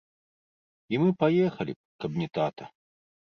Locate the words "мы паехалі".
1.03-1.71